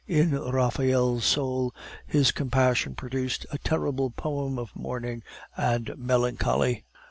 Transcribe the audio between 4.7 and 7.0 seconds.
mourning and melancholy.